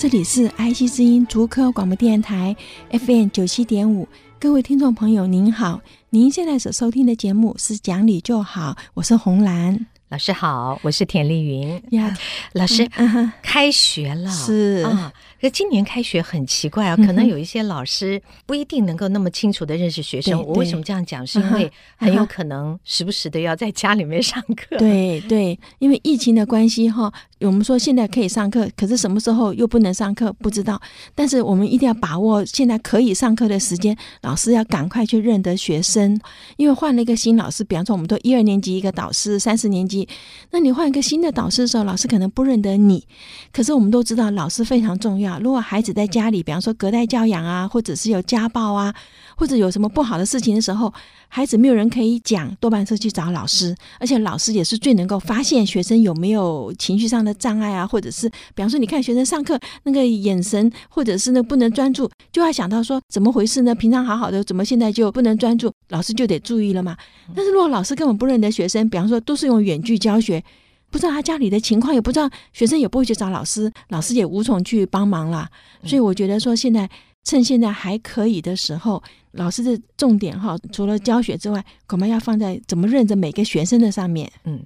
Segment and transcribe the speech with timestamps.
[0.00, 2.56] 这里是 IC 之音竹科广播电台
[2.90, 4.08] FM 九七点五，
[4.38, 9.86] 各位听众朋友您好，您现在所收听的节目是《讲理就好》，我是红兰。
[10.08, 12.16] 老师好，我是田丽云呀。
[12.54, 15.12] 老师，嗯、开学了是啊。
[15.38, 20.42] 可今年开学很奇怪啊，可能有一些老师不一定能够那么清楚地认识学生。
[20.42, 21.24] 我为什么这样讲？
[21.26, 24.78] 是因为很有可能时不时的要在家里面上课。
[24.78, 30.80] 对对，因为疫情的关系哈，我们说现在可以上课，可是什么时候又不能上课，不知道。
[31.14, 36.20] 但是我们一定要把握现在可以上课的时间，老师要赶快去认得学生，
[36.56, 40.06] 因为换了一个新老师，比方说我们都一二年级一个导师，三四年级，
[40.50, 43.06] 那你换一个新的导师的时候，老师可能不认得你。
[43.52, 45.38] 可是我们都知道，老师非常重要。
[45.40, 48.94] 如果孩子在家里，比方说隔代教养啊，或者是有家暴啊，
[49.40, 50.92] 或者有什么不好的事情的时候，
[51.26, 63.74] 孩子没有人可以讲，多半是去找老师，而且老师也是最能够发现学生有没有情绪上的障碍啊，或者是比方说，你看学生上课那个眼神，或者是那不能专注，就要想到说怎么回事呢？
[63.74, 65.72] 平常好好的，怎么现在就不能专注？
[65.88, 66.94] 老师就得注意了嘛。
[67.34, 70.44] 但是如果老师根本不认得学生，比方说都是用远距教学。
[70.90, 75.48] 不知道他家里的情况，也不知道学生也不会去找老师，老师也无从去帮忙了。
[75.84, 76.90] 所以我觉得说，现在
[77.22, 79.00] 趁现在还可以的时候，
[79.32, 84.30] 老师的重点哈，除了教学之外，恐怕要放在怎么认着每个学生的上面。
[84.44, 84.60] 嗯，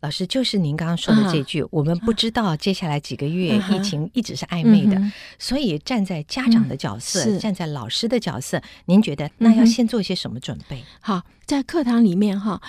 [0.00, 5.00] 老师就是您刚刚说的这句，我们不知道接下来几个月疫情一直是暧昧的，
[5.38, 10.82] 所以站在家长的角色，站在老师的角色，您觉得那要先做一些什么准备？
[11.00, 12.60] 好，在课堂里面哈。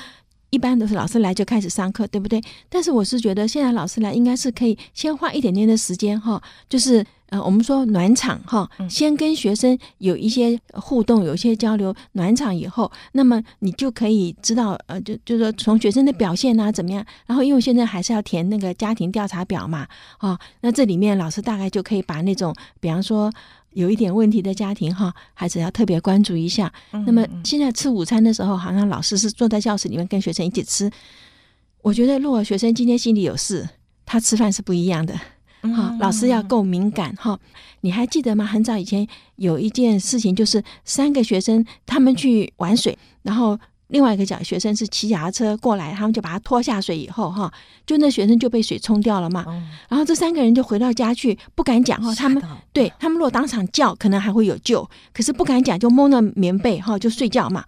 [0.51, 2.41] 一般都是老师来就开始上课，对不对？
[2.69, 19.87] 但是我是觉得现在老师来应该是可以先花一点点的时间哈，就是呃我们说暖场哈，先跟学生有一些互动，有一些交流，暖场以后，那么你就可以知道呃就就是说从学生的表现啊怎么样，然后因为现在还是要填那个家庭调查表嘛，
[20.19, 23.31] 哦，那这里面老师大概就可以把那种比方说。
[23.73, 26.71] 有一点问题的家庭哈，孩子要特别关注一下。
[27.05, 30.91] 那么现在吃午餐的时候，好像老师是坐在教室里面跟学生一起吃。
[31.81, 33.67] 我觉得如果学生今天心里有事，
[34.05, 35.15] 他吃饭是不一样的。
[35.61, 37.39] 哈，老师要够敏感哈。
[37.81, 38.45] 你还记得吗？
[38.45, 43.59] 很早以前有一件事情，就是三个学生他们去玩水，然后。
[43.91, 47.51] 另外一个小学生是骑脚踏车过来，他们就把他拖下水以后，哈，
[47.85, 49.45] 就那学生就被水冲掉了嘛。
[49.89, 52.15] 然后这三个人就回到家去，不敢讲哈。
[52.15, 52.41] 他们
[52.71, 57.65] 对他们如果当场叫，可能还会有救，可是不敢讲，就蒙着棉被哈，就睡觉嘛。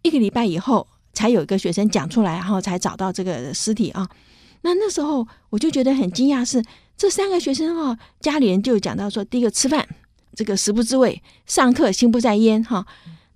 [0.00, 4.08] 一个礼拜以后，才有一个学生讲出来，然后才找到这个尸体啊。
[4.62, 6.64] 那那时候我就觉得很惊讶，是
[6.96, 9.86] 这三个学生哈，家里人就讲到说，第一个吃饭
[10.34, 12.86] 这个食不知味，上课心不在焉哈。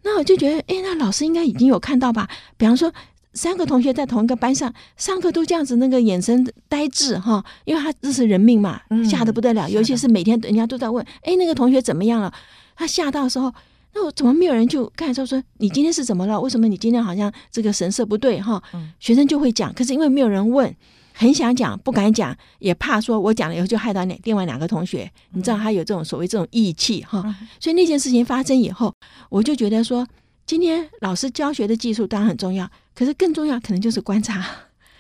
[0.07, 2.29] 那我就觉得，哎，那老师应该已经有看到吧？
[2.57, 2.93] 比方说，
[3.35, 9.69] 三个同学在同一个班上上课都这样子，那个眼神呆滞哈，因为他这是人命嘛，吓得不得了。
[9.69, 12.33] 尤其是每天人家都在问，哎，那个同学怎么样了？
[12.77, 13.53] 他吓到的时候，
[13.95, 16.41] 那我怎么没有人就看说说你今天是怎么了？
[16.41, 18.63] 为什么你今天好像这个神色不对哈？
[19.01, 20.73] 学生就会讲，可是因为没有人问。
[21.19, 25.11] 很想讲，不敢讲，也怕说我讲了以后就害到那另外两个同学。
[25.31, 27.23] 你知道他有这种所谓这种义气哈，
[27.59, 28.93] 所以那件事情发生以后，
[29.31, 30.07] 我就觉得说，
[30.45, 34.45] 今天老师教学的技术当然很重要，可是更重要可能就是观察。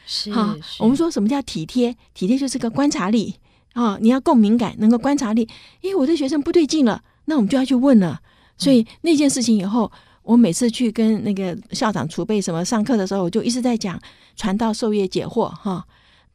[0.06, 1.94] 是，哈，我们说什么叫体贴？
[2.14, 3.34] 体贴就是个观察力
[3.74, 5.46] 啊，你要够敏感，能够观察力。
[5.82, 8.18] 因为我的学生不对劲了，那我们就要去问了。
[8.56, 14.00] 所以那件事情以后，我每次去跟那个校长储备什么上课的时候，我就一直在讲
[14.34, 15.84] 传道授业解惑哈。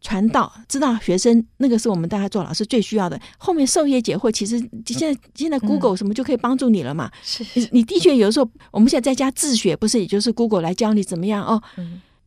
[0.02, 3.20] 传道知道学生那个是我们大家做老师最需要的。
[3.38, 7.10] 后面授业解惑，其实现在现在 Google 什么就可以帮助你了嘛。
[7.22, 11.62] 是，你你的确有的时候，我们现在在家自学，不是也就是 Google 来教你怎么样哦。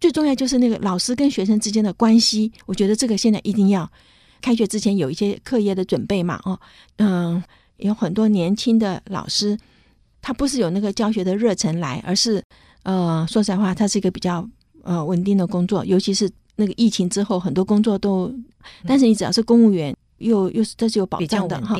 [0.00, 3.90] 最重要就是那个老师跟学生之间的关系，我觉得这个现在一定要
[4.40, 6.40] 开学之前有一些课业的准备嘛。
[6.44, 6.58] 哦，
[6.98, 7.42] 嗯，
[7.78, 9.58] 有很多年轻的老师，
[10.22, 12.40] 他不是有那个教学的热忱来，而是
[12.84, 14.48] 呃，说实话，他是一个比较
[14.82, 16.30] 呃稳定的工作，尤其是。
[16.56, 18.32] 那个疫情之后，很多工作都，
[18.86, 21.76] 但是你只要是公务员，又又是这是有保障的哈。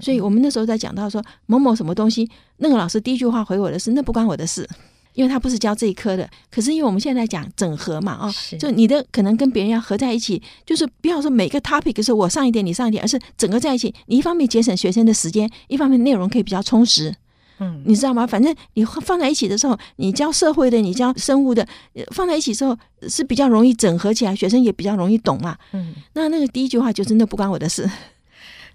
[0.00, 2.28] 所以我们那时候在讲到说某某什么东西，
[2.58, 4.68] 那个老师第一句话回我的是：“那不关我的事，
[5.14, 13.94] 因为他不是教这一科的。”可是因为我们现在讲整合嘛，啊，就你的可能跟别人要合在一起，就是不要说每个 topic 是我上一点你上一点，而是整个在一起。
[14.06, 17.14] 你一方面节省学生的时间，一方面内容可以比较充实。
[17.58, 18.26] 嗯，你知道吗？
[18.26, 21.66] 反正你放在一起的时候，你教社会的，你教生物的，
[22.12, 22.76] 放在一起之后
[23.08, 25.56] 是比较容易整合起来，学生也比较容易懂嘛。
[25.72, 27.90] 嗯，那那个第一句话就真的不关我的事。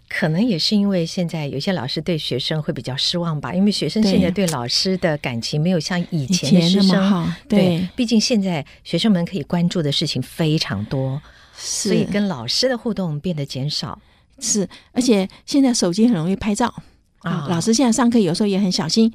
[0.09, 7.25] 可能也是因为现在有些老师对学生会比较失望吧，因为学生现在对老师的感情没有像以前的师生好。
[7.47, 11.21] 对，毕竟现在学生们可以关注的事情非常多，
[11.55, 13.97] 所以跟老师的互动变得减少。
[14.37, 16.73] 是，而且现在手机很容易拍照
[17.21, 17.47] 啊。
[17.49, 19.11] 老师现在上课有时候也很小心。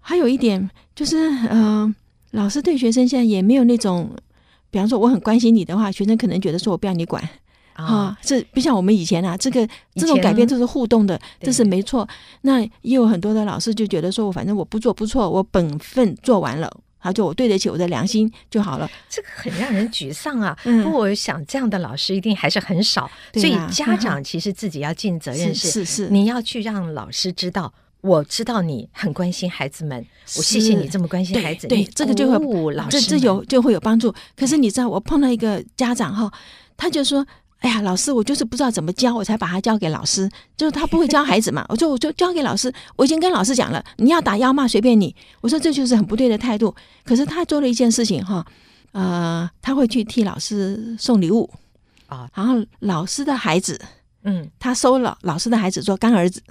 [0.00, 1.16] 还有一点就是，
[1.50, 1.94] 呃，
[2.30, 4.08] 老师对学生现在也没有那种，
[4.70, 7.28] 比方说我很关心你的话，学生可能觉得说我不要你管。
[7.72, 12.08] 啊，这不像我们以前啊，这个这种改变都是互动的，这是没错。
[12.42, 16.72] 那也有很多的老师就觉得说，我反正我不做不错，我本分做完了，
[17.06, 18.90] 好，就我对得起我的良心就好了。
[19.08, 20.56] 这个很让人沮丧啊。
[20.82, 30.04] 不过我想这样的老师一定还是很少，所以家 长其实自己要尽责任，是是是，你要去让老师知道，我知道你很关心孩子们，
[30.36, 34.12] 我谢谢你这么关心孩子，对，这个就会老师这这有就会有帮助。
[34.36, 36.32] 可是你知道，我碰到一个家长哈，
[36.76, 37.24] 他就说。
[37.60, 40.30] 哎呀，老师，我就是不知道怎么教，我才把他交给老师。
[40.56, 42.72] 就是他不会教孩子嘛，我说我就交给老师。
[42.96, 45.14] 我已经跟老师讲了，你要打要骂随便你。
[45.40, 46.74] 我说这就是很不对的态度。
[47.04, 48.44] 可是他做了一件事情哈，
[48.92, 51.50] 呃，他会去替老师送礼物
[52.06, 53.80] 啊，然后老师的孩子，
[54.24, 56.42] 嗯，他收了老师的孩子做干儿子，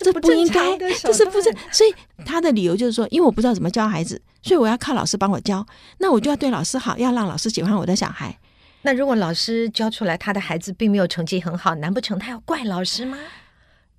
[0.00, 1.54] 这不应该，这是不是？
[1.70, 1.94] 所以
[2.26, 5.64] 他的理由就是说，因为我不知道怎么教孩子，所以我要靠老师帮我教。
[5.98, 8.36] 那我就要对老师好，要让老师喜欢我的小孩。
[8.82, 13.18] 那如果老师教出来他的孩子并没有成绩很好，难不成他要怪老师吗？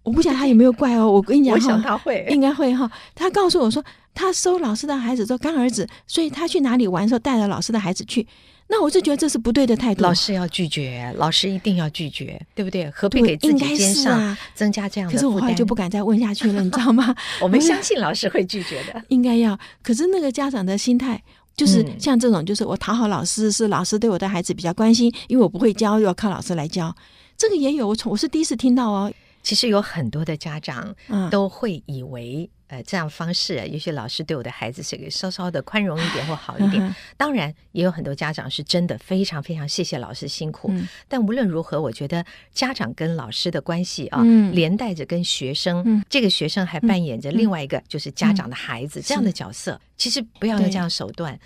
[0.03, 1.11] 我不晓得他有没有怪哦。
[1.11, 2.89] 我跟你讲，我想他会， 应该会哈。
[3.13, 3.83] 他告诉我说，
[4.15, 8.25] 他收老师的孩子做干儿子，所以他去哪里玩的时候带着老师的孩子去。
[8.71, 10.03] 那我就觉得这是不对的态度。
[10.03, 12.89] 老师要拒绝，老师一定要拒绝，对不对？
[12.91, 15.19] 何必给自己肩上增加这样的负担？
[15.19, 17.13] 可是我后来就不敢再问下去了，你知道吗？
[17.41, 19.59] 我们相信老师会拒绝的，应该要。
[19.83, 21.21] 可是那个家长的心态。
[21.59, 26.95] 就是像这种，就是我讨好老师，是老师对我的孩子比较关心，因为我不会教，又要靠老师来教。
[27.37, 29.11] 这个也有，我从我是第一次听到哦。
[29.43, 30.95] 其实有很多的家长
[31.29, 32.49] 都会以为。
[32.69, 36.95] 呃，这样方式，也许老师对我的孩子是个稍稍的宽容一点或好一点。
[37.17, 40.69] 当然，也有很多家长是真的非常非常谢谢老师辛苦。
[40.71, 42.23] 嗯、但无论如何，我觉得
[42.53, 49.81] 家长跟老师的关系啊，嗯、连带着跟学生，嗯、这个学生还扮演着另外一个就是家长的孩子、嗯、这样的角色。
[49.97, 51.37] 其实不要用这样手段。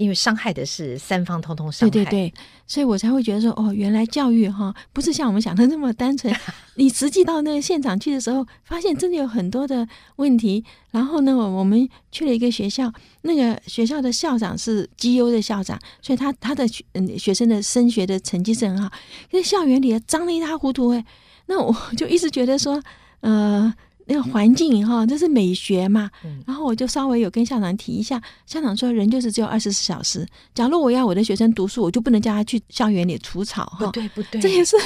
[0.00, 1.90] 因为伤害的是三方，通通伤害。
[1.90, 2.34] 对对对，
[2.66, 6.34] 所以我才会觉得说，哦，原来教育哈不是像我们想的那么单纯。
[6.76, 9.86] 你实际到那个现场去的时候，发现真的有很多的
[10.16, 10.64] 问题。
[10.90, 12.90] 然后呢，我们去了一个学校，
[13.22, 16.64] 那个学校的校长是绩优的校长，所以他他的
[16.94, 18.90] 嗯学生的升学的成绩是很好。
[19.32, 21.04] 那校园里脏的一塌糊涂哎，
[21.44, 22.82] 那我就一直觉得说，
[23.20, 23.74] 呃。
[24.10, 26.10] 那个环境哈，这是美学嘛。
[26.44, 30.26] 然后我就稍微有跟校长提一下，校长说人就是只有二十四小时。
[30.52, 33.86] 假如我要我的学生读书，我就不能叫他去校园里除草哈。
[33.86, 34.76] 不对不对，这也是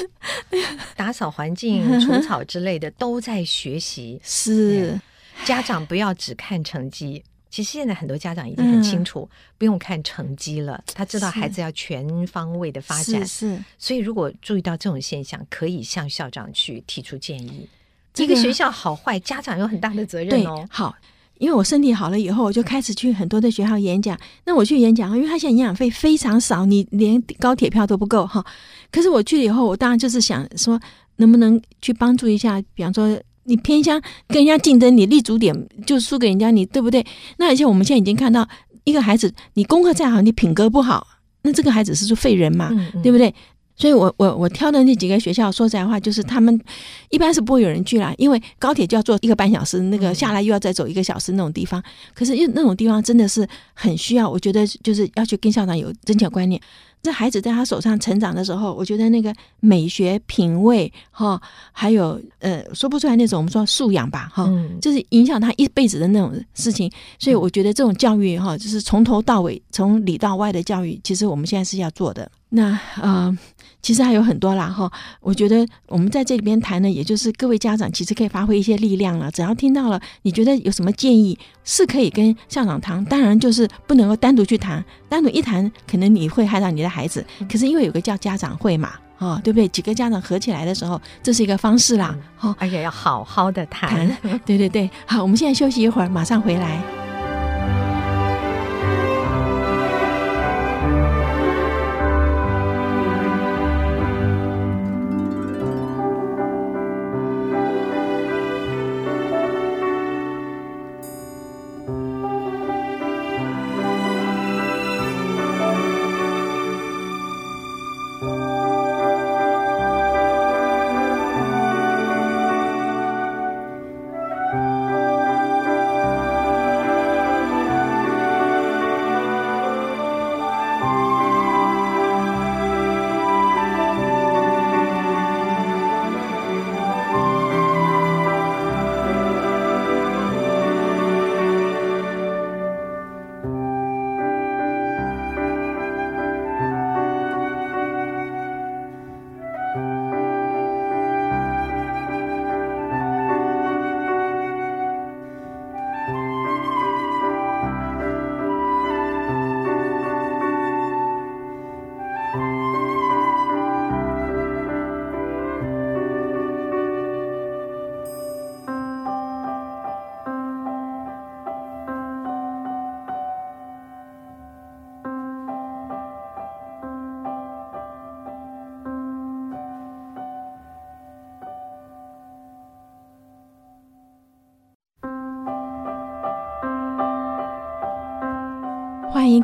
[0.95, 4.21] 打扫环境、 除草之类的都在学习。
[4.23, 5.01] 是
[5.47, 7.25] 家长不要只看成绩。
[7.49, 9.27] 其实现在很多家长已经很清楚，
[9.57, 10.83] 不用看成绩了。
[10.93, 13.27] 他知道孩子要全方位的发展。
[13.27, 13.59] 是。
[13.79, 17.67] 所以如果注意到这种现象，可以向校长去提出建议。
[18.15, 20.65] 这个学校好坏，家长有很大的责任哦。
[20.71, 20.95] 好，
[21.39, 24.17] 因为我身体好了以后，我就开始去很多的学校演讲。
[24.47, 28.43] 那我去演讲，因为他现在营养费非常少，你连高铁票都不够哈。
[28.93, 30.81] 可是我去了以后，我当然就是想说，
[31.17, 32.63] 能不能去帮助一下？
[32.73, 35.53] 比方说，你偏乡跟人家竞争，你立足点
[35.85, 37.05] 就输给人家，你对不对？
[37.39, 38.49] 那而且我们现在已经看到，
[38.85, 41.05] 一个孩子，你功课再好，你品格不好，
[41.43, 43.35] 那这个孩子是说废人嘛，嗯嗯对不对？
[43.77, 46.61] 所以我，我我我挑的那几个学校，说实在话，就是他们
[47.11, 51.83] 一般是不会有人去啦，因为高铁就要坐一个半小时，那个下来又要再走一个小时那种地方。
[52.15, 56.61] 可是，因为那种地方真的是很需要，我觉得就是要去跟校长有正确观念。
[57.05, 66.91] 这孩子在他手上成长的时候，我觉得那个美学品味哈，还有呃说不出来那种我们说素养吧哈，就是影响他一辈子的那种事情。
[67.19, 72.29] 所以我觉得这种教育哈，就是从头到尾，从里到外的教育，其实我们现在是要做的。
[72.49, 73.39] 那呃。
[73.85, 79.31] 其实还有很多啦哈，我觉得我们在这里边谈呢，也就是各位家长其实可以发挥一些力量了。
[79.31, 87.23] 只要听到了，你觉得有什么建议是可以跟校长谈，当然就是不能够单独去谈，单独一谈可能你会害到你的孩子。
[87.47, 89.69] 可是因为有个叫家长会嘛，哦，对不对？
[89.69, 92.17] 几个家长合起来的时候，这是一个方式啦。
[92.41, 94.09] 哦，而且要好好的谈。
[94.47, 97.04] 对对对，好，我们现在休息一会儿，马上回来。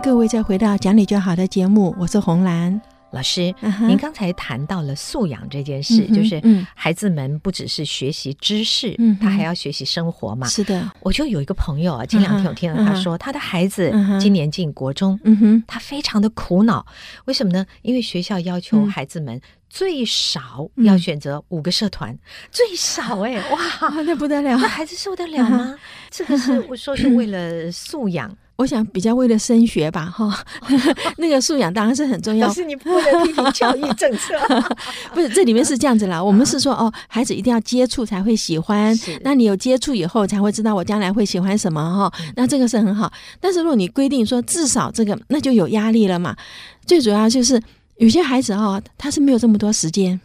[0.02, 2.80] 各位再回到讲理就好的节目，我是红兰。
[3.10, 3.86] 老师，uh.
[3.86, 6.40] 您刚才谈到了素养这件事，嗯、就是
[6.74, 10.46] 孩子们不只是学习知识，嗯、他还要学习生活嘛。
[10.46, 13.18] 是的，我就有一个朋友啊，前两天我听到他说，uh.
[13.18, 15.62] 他的孩子今年进国中，嗯哼、uh，huh.
[15.66, 16.86] 他非常的苦恼，
[17.26, 17.66] 为什么呢？
[17.82, 19.38] 因为学校要求孩子们
[19.68, 22.18] 最少要选择五个社团，uh.
[22.50, 23.58] 最少哎、 欸，哇，
[24.06, 25.78] 那不得了，那孩子受得了吗？Uh.
[26.10, 28.34] 这个是我说是为了素养。
[28.60, 30.30] 我想比较为了升学吧，哈，
[31.16, 32.46] 那个素养当然是很重要。
[32.46, 34.34] 可是你不能批评教育政策，
[35.14, 36.22] 不是这里面是这样子啦。
[36.22, 42.12] 我们是说哦，孩子一定要接触才会喜欢，那你有接触以后才会知道我将来会喜欢什么哈。
[42.36, 43.10] 那这个是很好。
[43.40, 46.36] 但是如果你规定说至少这个，那就有压力了嘛。
[46.84, 47.58] 最主要就是
[47.96, 50.20] 有些孩子哈，他是没有这么多时间，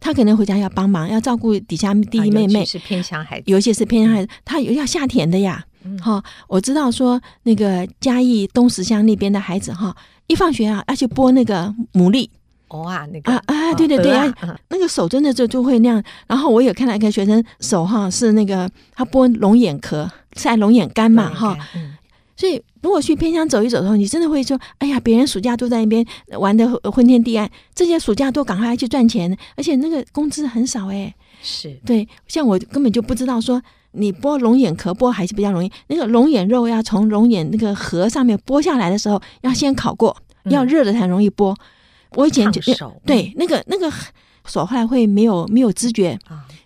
[0.00, 5.62] 他可能回家要帮忙，要照顾底下弟弟妹妹，啊、是偏向孩子，有些是偏向孩子，他有要下田的呀。
[6.00, 9.94] 好、哦，我知道说那个嘉义东石乡那边的孩子哈，
[10.26, 12.28] 一放学啊要去剥那个牡蛎。
[12.68, 14.34] 哦啊，那个啊啊，对对对啊，
[14.70, 16.02] 那个手真的就就会那样。
[16.26, 21.56] 然后我有看到一个学生手哈是那个他剥龙眼壳，晒龙眼干嘛哈。
[21.76, 21.92] 嗯、
[22.36, 26.04] 所以如果去偏乡走一走的话，你真的会说，哎呀，别人暑假都在那边
[26.38, 31.14] 玩的昏天地暗，这些暑假都赶快去赚钱，而且那个工资很少哎。
[31.42, 33.62] 是对，像我根本就不知道说。
[33.96, 41.54] 你剥龙眼壳剥还是比较容易，那个龙眼肉要从龙眼那个核上面剥下来的时候，要先烤过，要热的才容易剥。
[42.16, 42.60] 我以前就
[43.06, 43.90] 对那个那个
[44.46, 46.18] 手后来会没有没有知觉，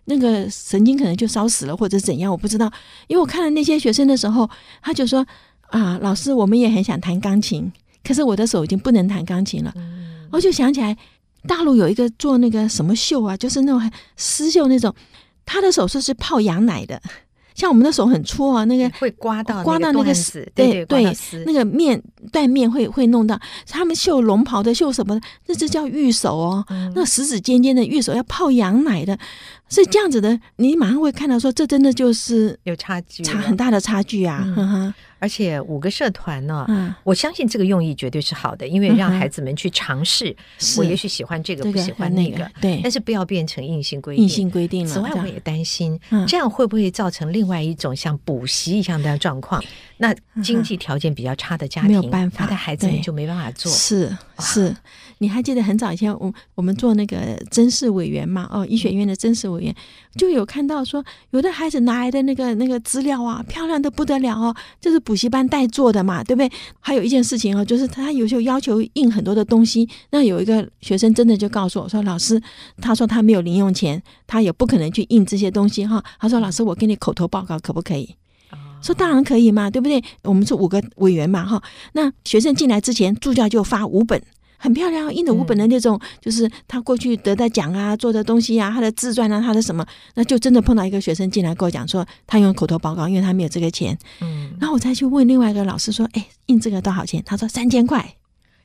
[0.06, 2.70] 那个神经可能就烧死了或者怎样，我不知道。
[3.06, 4.48] 因为我看了那些学生的时候，
[4.82, 5.26] 他就说
[5.68, 7.70] 啊，老师，我们也很想弹钢琴，
[8.02, 9.72] 可是我的手已经不能弹钢琴了。
[10.30, 10.96] 我就想起来，
[11.46, 14.94] 大陆有一个做那个什么绣啊，就是那种丝绣那种。
[15.48, 17.00] 他的手是是泡羊奶的，
[17.56, 22.00] 像我们的手很粗啊，那个会刮到刮到那个丝，对对，那个面
[22.30, 23.40] 断面会会弄到。
[23.66, 29.18] 他们绣龙袍的绣什么的，那这叫玉手哦，嗯、那十指尖尖的玉手要泡羊奶的，
[29.68, 34.42] 是这样子的，你马上会看到说，这真的就是有差距，差很大的差距啊。
[34.56, 40.30] 嗯而且五个社团呢，嗯、我相信这个用意绝对是好的，因为让孩子们去尝试。
[40.30, 42.78] 嗯、我也许喜欢这个，不喜欢那个，对。
[42.84, 44.22] 但是不要变成硬性规定。
[44.22, 44.94] 硬性规定了。
[44.94, 49.60] 此外，我也担心，这样，这样会不会造成另外一种像补习一样的状况？
[49.96, 53.72] 那经济条件比较差的家庭，没有办法，他的孩子们就没办法做。
[53.72, 54.72] 是是，
[55.18, 58.48] 你还记得很早以前，我我们做那个甄试委员嘛？
[58.52, 59.74] 哦，医学院的甄试委员
[60.16, 66.50] 就有看到说，有的孩子拿来的那个那个资料啊，漂亮的不得了哦，这是补习班代做的嘛，对不对？
[66.80, 72.40] 还有一件事情哦，就是他有时候要求印很多的东西，那有一个学生真的就告诉我说，老师，
[72.80, 76.02] 他说他没有零用钱，他也不可能去印这些东西哈。
[76.18, 78.14] 他说，老师，我给你口头报告可不可以？
[78.80, 80.00] 说当然可以嘛，对不对？
[80.22, 81.60] 我们是五个委员嘛，哈。
[81.94, 84.22] 那学生进来之前，助教就发五本，
[84.58, 93.96] 很漂亮，印的五本的那种，嗯、就是他过去得的奖啊，做的东西啊，他的自传啊，他的什么，那就真的碰到一个学生进来跟我讲说，他用口头报告，因为他没有这个钱。
[94.20, 94.50] 嗯。
[94.60, 97.22] 然后我再去问另外一个老师说，哎，印这个多少钱？
[97.24, 98.14] 他说三千块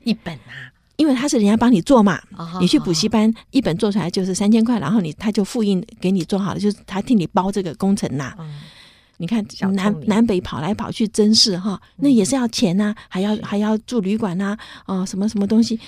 [0.03, 8.49] 一本啊，因为他是人家帮你做嘛，哦、你去补习班、哦、一本做出来就是三千块，然后你他就复印给你做好了，就是他替你包这个工程呐、啊。
[9.23, 15.79] 嗯你看南南北跑来跑去，真是哈，那也是要钱呐、啊，还要还要住旅馆呐、啊，哦，什么什么东西，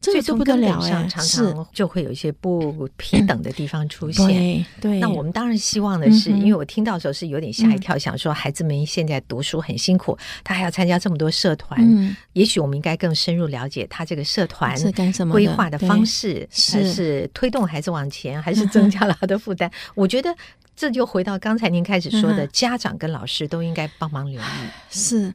[0.00, 4.26] 这个都不得了哎，常常就会有一些不平等的地方出现。
[4.26, 19.70] 对，对，那我们当然希望的是，因为我听到的时候是有点吓一跳，想说孩子们现在读书很辛苦，他还要参加这么多社团，也许我们应该更深入了解他这个社团是干什么规划的方式，是是推动孩子往前，还是增加了他的负担？
[19.94, 20.34] 我觉得。
[20.76, 24.44] 这就回到刚才您开始说的，家长跟老师都应该帮忙留意。
[24.88, 25.30] 是，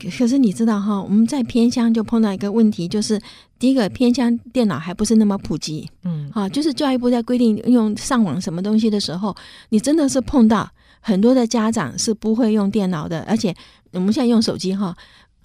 [0.00, 3.20] 可是你知道哈，我们在偏乡就碰到一个问题，就是
[3.58, 9.36] 第一个偏乡电脑还不是那么普及，嗯，啊，就是教育部在规定用上网什么东西的时候，
[9.68, 10.70] 你真的是碰到
[11.00, 13.54] 很多的家长是不会用电脑的，而且
[13.92, 14.96] 我们现在用手机哈，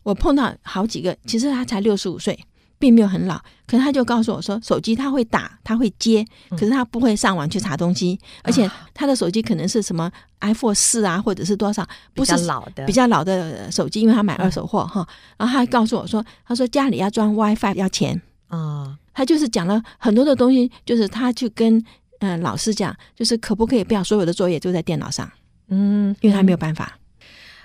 [0.03, 2.39] 我碰到好几个，其实他才六十五岁。
[2.79, 12.85] 并没有很老，可是他就告诉我说，手机他会打，他会接，可是他不会上网去查东西，嗯、而且他的手机可能是什么 iPhone 四啊，或者是多少，不是老的。
[12.85, 15.01] 比较老的手机，因为他买二手货哈。
[15.01, 15.07] 嗯、
[15.37, 18.21] 然后他还告诉我说，他说家里要装 WiFi 要钱。
[18.47, 21.77] 啊，嗯、他就是讲了很多的东西，就是他去跟
[22.19, 25.29] 嗯、呃、老师讲，就是可不可以不要所有的作业都在电脑上，
[25.69, 26.96] 嗯，因为他没有办法。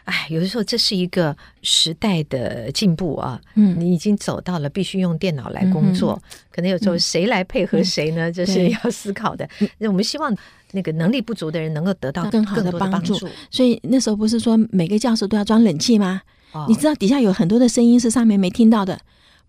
[0.04, 3.40] 哎，有的时候这是一个时代的进步啊！
[3.54, 8.28] 嗯，你已经走到了必须用电脑来工作，嗯、可能有时候谁来配合谁呢？
[8.28, 9.48] 嗯、这是要思考的。
[9.78, 10.36] 那我们希望
[10.72, 13.16] 那个能力不足的人能够得到更好的帮助。
[13.50, 16.22] 所以那时候不是说每个教室都要装冷气吗？
[16.52, 18.98] 哦、你知道底下有很多的声音是上面没听到的，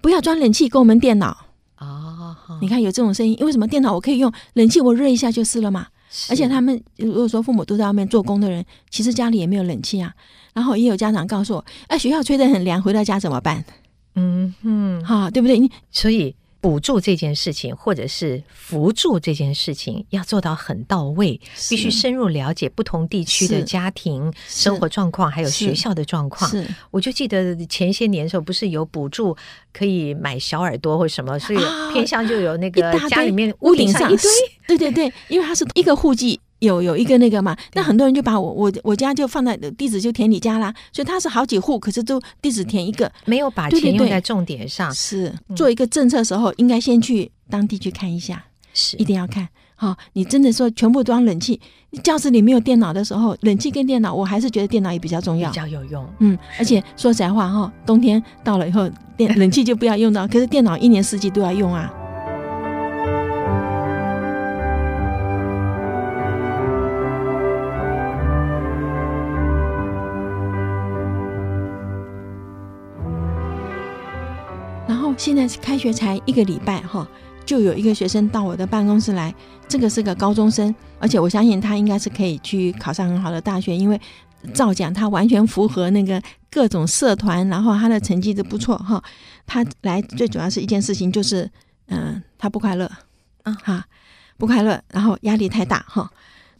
[0.01, 1.45] 不要装冷气，给我们电脑
[1.75, 2.37] 啊！
[2.47, 3.67] 哦、你看有这种声音，因为什么？
[3.67, 5.87] 电脑我可以用冷气，我热一下就是了嘛。
[6.15, 10.13] 是而且他们如果说父母都在外面做工的人，其实家里也没有冷气啊。
[10.53, 13.65] 然后也有家长告诉我，哎，学校吹得很凉，回到家怎么办？
[14.13, 15.57] 嗯嗯，好，对不对？
[15.57, 16.35] 你所以。
[16.63, 21.37] 补助这件事情，或者是扶助这件事情，要做到很到位，
[21.69, 26.49] 必须深入了解不同地区的家庭生活状况，还有学校的状况。
[26.89, 29.35] 我就记得前些年的时候，不是有补助
[29.73, 31.59] 可以买小耳朵或什么，所以
[31.91, 34.31] 偏向就有那个家里面屋顶上一堆，
[34.65, 36.39] 对对对，因为它是一个户籍。
[36.63, 44.91] 有有一个那个嘛，那很多人就把我我我家就放在地址就填你家啦，所以他是好几户，可是都地址填一个，没有把钱用在重点上。
[44.93, 49.47] 是做一个政策的时候，应该先去当地去看一下，是一定要看。
[49.75, 51.59] 好，你真的说全部装冷气，
[52.01, 56.07] 教室里没有电脑的时候，冷气跟电脑，我还是觉得电脑也比较重要，比较有用。
[56.19, 61.93] 嗯，而且说实在话哈，冬天到了以后，电冷气就不要用到，可是电脑一年四季都要用啊。
[75.17, 77.07] 现在开学才一个礼拜哈，
[77.45, 79.33] 就有一个学生到我的办公室来。
[79.67, 83.99] 这个是个高中生，而且我相信他应该是可以去考上很好的大学，因为
[84.53, 86.21] 照讲他完全符合那个
[86.51, 89.01] 各种社团，然后他的成绩都不错哈。
[89.47, 91.49] 他来最主要是一件事情，就是
[91.87, 92.91] 嗯，他不快乐
[93.43, 93.85] 啊哈，
[94.37, 96.11] 不快乐，然后压力太大哈。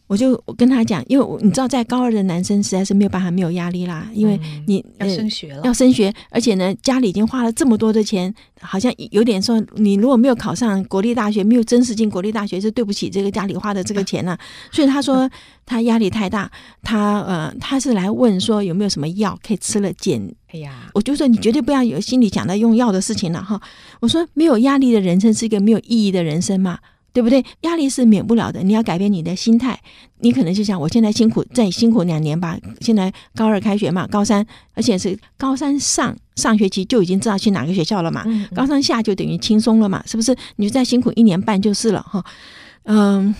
[0.06, 14.38] 我就我跟他讲，因为你知道，在高二的男生实在是没有办法没有压力啦，因为你、嗯、要升学了，要升学，而且呢，家里已经花了这么多的钱，好像有点说，你如果没有考上国立大学，没有真实进国立大学，是对不起这个家里花的这个钱呐、啊。
[14.70, 15.28] 所以他说
[15.64, 16.50] 他压力太大，
[16.82, 20.22] 他呃，他是来问说有没有什么药可以吃了减。
[20.52, 23.58] 哎呀，我就说你绝对不要有心里想到用药的事情了哈。
[24.00, 26.78] 我说没有压力的人生是一个没有意义的人生嘛。
[27.14, 27.42] 对不对？
[27.60, 29.80] 压力是免不了的，你要改变你的心态。
[30.18, 32.58] 你可能就想，我现在辛苦，再辛苦两年吧。
[32.80, 38.24] 现在高二开学嘛，高三，而且是高三上上学期就已经知道去哪个学校了嘛。
[38.26, 38.48] 嗯嗯。
[38.54, 40.36] 高三下就等于轻松了嘛，是不是？
[40.56, 42.24] 你就再辛苦一年半就是了哈。
[42.82, 43.34] 嗯。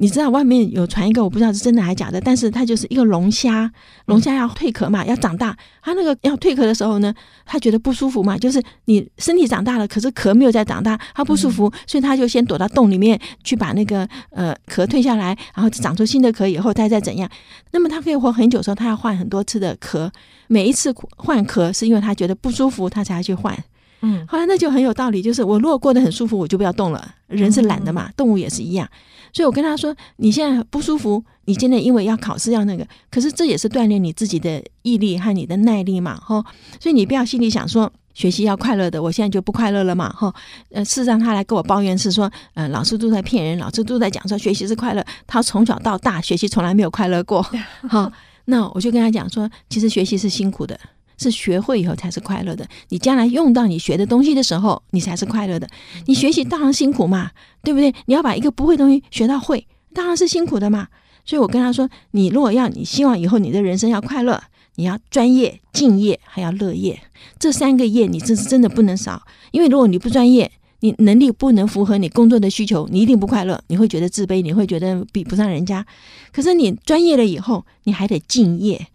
[0.00, 3.70] 你知道外面有传一个，我不知道是真的还是假的，但是它就是一个龙虾，
[4.06, 5.54] 龙虾要蜕壳嘛，要长大。
[5.82, 17.28] 它那个要蜕壳的时候呢，它觉得不舒服嘛，就是你身体长大了，可是壳没有再长大，它不舒服，所以它就先躲到洞里面去把那个呃壳退下来，然后长出新的壳以后，它再怎样。
[17.72, 20.10] 那么它可以活很久的时候，它要换很多次的壳，
[20.48, 23.54] 每一次换壳是因为它觉得不舒服，它才要去换。
[24.02, 27.14] 嗯，后来那就很有道理，就是我如果过得很舒服，我就不要动了。
[27.28, 28.88] 人是懒的嘛，动物也是一样。
[29.32, 36.44] 所以我跟他说：“你现在不舒服，你现在因为要考试要那个，可是这也是锻炼你自己的毅力和你的耐力嘛，哈。
[36.80, 40.34] 所以你不要心里想说学习要快乐的，我现在就不快乐了嘛，哈。
[40.72, 47.40] 呃，事实上他来跟我抱怨是说，呃，老师都在骗人，老师都在讲说学习是快乐，他从小到大学习从来没有快乐过，
[47.88, 48.10] 哈。
[48.46, 50.76] 那我就跟他讲说，其实学习是辛苦的。”
[51.20, 52.66] 是学会以后才是快乐的。
[52.88, 55.68] 你将来用到你学的东西的时候，你才是快乐的。
[56.06, 57.30] 你学习当然辛苦嘛，
[57.62, 57.94] 对不对？
[58.06, 60.88] 你要把一个不会东西学到会，当然是辛苦的嘛。
[61.26, 64.42] 所以我跟他说，你如果要你希望以后你的人生要快乐，
[64.76, 66.98] 你要专业、敬业，还要乐业，
[67.38, 69.22] 这三个业你这是真的不能少。
[69.50, 75.84] 因为如果你不专业，你能力不能符合你工作的需求，你一定不快乐，你会觉得自卑，你会觉得比不上人家。
[76.32, 78.86] 可是你专业了以后，你还得敬业。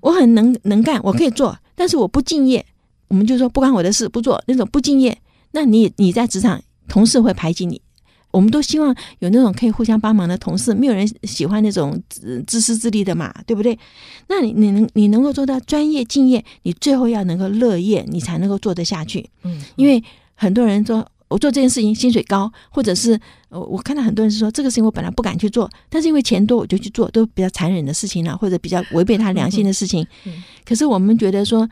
[0.00, 1.56] 我很能能干，我可以做。
[1.74, 2.64] 但是我不敬业，
[3.08, 5.16] 我们就说不关我的事，不做那种不敬业。
[5.52, 7.80] 那你你在职场，同事会排挤你。
[8.30, 12.02] 我们都希望有那种可以互相帮忙的同事，没有人喜欢那种
[12.46, 13.78] 自私自利的嘛，对不对？
[14.28, 19.28] 那你你能你能够做到专业敬业，你最后要能够乐业，你才能够做得下去。
[19.42, 20.02] 嗯，因为
[20.34, 23.18] 很多人说我做这件事情薪水高，或者是
[23.48, 30.06] 我看到很多人是说这个事情我本来不敢去做，但是因为钱多我就去做，都比较残忍的事情了，或者比较违背他良心的事情。
[30.24, 31.68] 嗯，可是我们觉得说。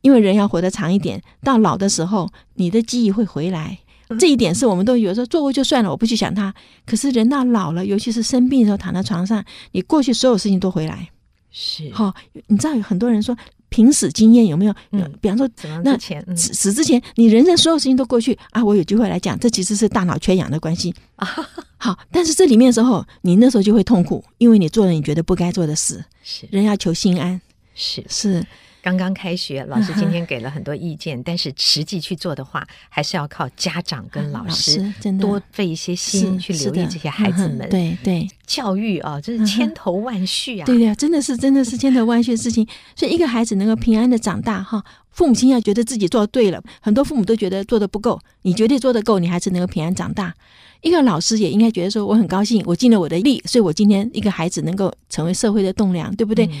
[0.00, 3.76] 因为人要活得长一点，到老的时候，你的记忆会回来。
[4.16, 6.54] 这一点是我们都有时候做过就算了，我不去想它。
[6.86, 11.08] 可是人到老了，尤其是生病的时候，躺在床上，你过去所有事情都回来。
[11.50, 12.14] 是，好，
[12.46, 13.36] 你知道有很多人说
[13.78, 14.74] 濒死经验有没有？
[14.90, 15.48] 嗯，比方说，
[15.84, 15.96] 那
[16.36, 18.64] 死死之前，你人生所有事情都过去啊。
[18.64, 21.28] 我有机会来讲，这其实是大脑缺氧的关系啊。
[21.78, 26.04] 好，但是这里面的时候，你那时候就会痛苦，因为你做了你觉得不该做的事。
[26.24, 27.40] 是，人要求心安。
[27.76, 28.44] 是是。
[28.82, 37.68] 刚刚开学，老师今天给了很多意见，但是实际去做的话，还是要靠家长跟老师，多费一些心去留意这些孩子们。
[37.68, 40.64] 对对，教育啊，真是千头万绪啊！
[40.64, 42.66] 对呀，真的是真的是千头万绪的事情。
[42.94, 44.82] 所以一个孩子能够平安的长大，哈，
[45.18, 46.62] 父母亲要觉得自己做对了。
[46.80, 50.32] 很多父母都觉得做的不够，你绝对做得够，你孩子能够平安长大。
[50.80, 56.46] 一个老师也应该觉得说，我很高兴，我尽了我的力，所以我今天一个孩子能够成为社会的栋梁，对不对？
[56.46, 56.52] 嗯、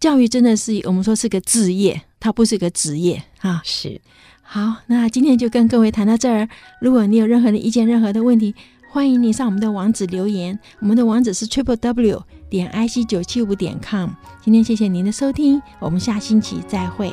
[0.00, 3.62] 教育真的是我们说是个置业，它不是一个职业啊。
[3.64, 4.00] 是。
[4.42, 6.48] 好，那今天就跟各位谈到这儿。
[6.80, 8.52] 如果你有任何的意见、任何的问题，
[8.90, 10.58] 欢迎你上我们的网址留言。
[10.80, 12.20] 我们的网址是 triple w
[12.50, 14.10] 点 i c 九七五点 com。
[14.42, 17.12] 今天谢谢您的收听，我们下星期再会。